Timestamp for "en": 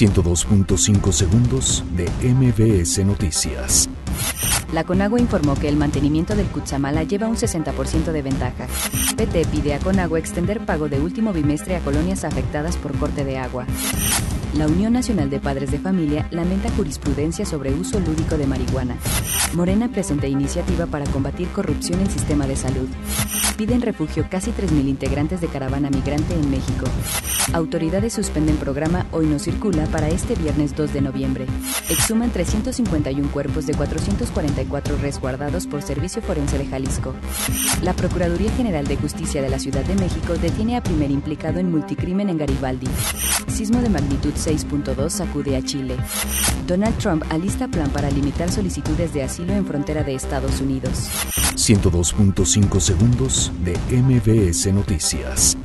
22.00-22.10, 26.32-26.50, 41.60-41.70, 42.30-42.38, 49.52-49.66